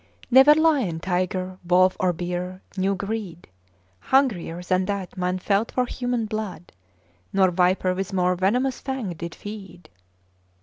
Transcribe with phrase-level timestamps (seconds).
[0.31, 3.47] Ne'er lion, tiger, wolf, or bear knew greed
[3.99, 6.71] Hungrier than that man felt for human blood;
[7.31, 9.89] Nor viper with more venomous fang did feed.